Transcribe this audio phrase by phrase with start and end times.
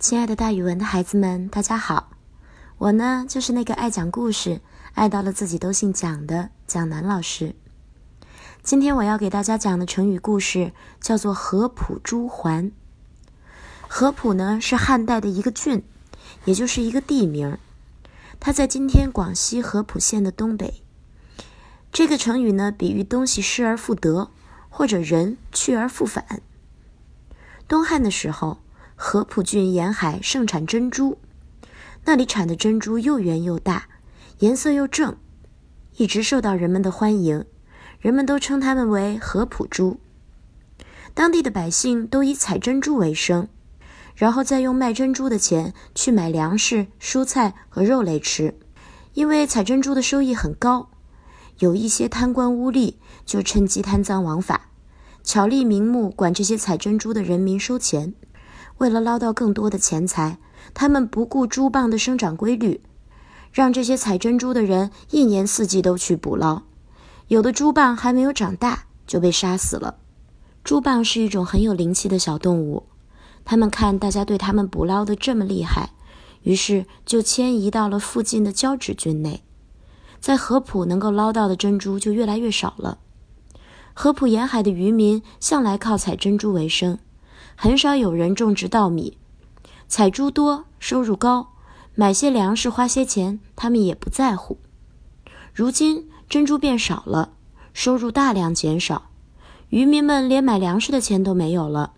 [0.00, 2.12] 亲爱的，大语文的孩子们，大家好！
[2.78, 4.62] 我呢，就是那个爱讲故事、
[4.94, 7.54] 爱到了自己都姓蒋的蒋楠老师。
[8.62, 12.72] 今天我要给大家讲的成语故事叫做“合浦珠还”。
[13.88, 15.84] 合浦呢，是汉代的一个郡，
[16.46, 17.58] 也就是一个地名，
[18.40, 20.82] 它在今天广西合浦县的东北。
[21.92, 24.30] 这个成语呢，比喻东西失而复得，
[24.70, 26.40] 或者人去而复返。
[27.68, 28.62] 东汉的时候。
[29.02, 31.16] 合浦郡沿海盛产珍珠，
[32.04, 33.88] 那里产的珍珠又圆又大，
[34.40, 35.16] 颜色又正，
[35.96, 37.46] 一直受到人们的欢迎。
[37.98, 39.98] 人们都称它们为合浦珠。
[41.14, 43.48] 当地的百姓都以采珍珠为生，
[44.14, 48.54] 然后再用卖珍珠的钱去买粮食、蔬菜和肉类吃。
[49.14, 50.90] 因为采珍珠的收益很高，
[51.60, 54.68] 有一些贪官污吏就趁机贪赃枉法，
[55.24, 58.12] 巧立名目管这些采珍珠的人民收钱。
[58.80, 60.38] 为了捞到更多的钱财，
[60.72, 62.80] 他们不顾珠蚌的生长规律，
[63.52, 66.62] 让这些采珍珠的人一年四季都去捕捞。
[67.28, 69.96] 有的珠蚌还没有长大就被杀死了。
[70.64, 72.84] 珠蚌是一种很有灵气的小动物，
[73.44, 75.90] 他们看大家对他们捕捞的这么厉害，
[76.44, 79.42] 于是就迁移到了附近的交趾郡内。
[80.20, 82.98] 在合浦能够捞到的珍珠就越来越少了。
[83.92, 86.98] 合浦沿海的渔民向来靠采珍珠为生。
[87.62, 89.18] 很少有人种植稻米，
[89.86, 91.48] 采珠多，收入高，
[91.94, 94.56] 买些粮食花些钱，他们也不在乎。
[95.52, 97.34] 如今珍珠变少了，
[97.74, 99.10] 收入大量减少，
[99.68, 101.92] 渔民们连买粮食的钱都没有了，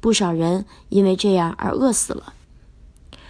[0.00, 2.32] 不少人因为这样而饿死了。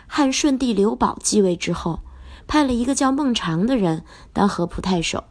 [0.07, 2.01] 汉顺帝刘保继位之后，
[2.47, 5.25] 派了一个叫孟尝的人当合浦太守。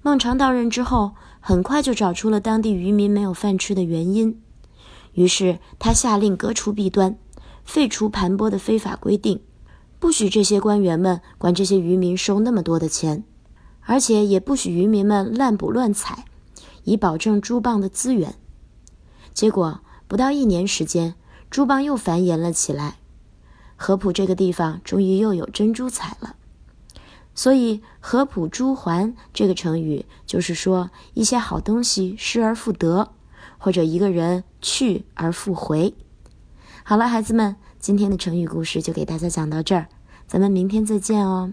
[0.00, 4.40] 孟尝到任之后，很快就找出了当地渔民没有饭吃的原因。
[5.14, 7.18] 于是他下令革除弊端，
[7.64, 9.40] 废除盘剥的非法规定，
[9.98, 13.24] 不许这些官员们管这些渔民收那么多的钱，
[13.80, 16.24] 而且也不许渔民们滥捕乱采，
[16.84, 18.34] 以保证珠蚌的资源。
[19.32, 21.14] 结果不到一年时间，
[21.50, 22.98] 珠蚌又繁衍了起来，
[23.76, 26.36] 合浦这个地方终于又有珍珠采了。
[27.36, 33.10] 所以“合浦珠还”这个成语就是说一些好东西失而复得。
[33.64, 35.94] 或者一个人去而复回。
[36.82, 39.88] 好了，孩子们，今天的成语故事就给大家讲到这儿，
[40.26, 41.50] 咱们明天再见哦。